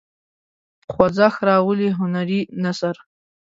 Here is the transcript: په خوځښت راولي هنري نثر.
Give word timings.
په 0.85 0.89
خوځښت 0.93 1.39
راولي 1.49 1.89
هنري 1.99 2.41
نثر. 2.63 2.95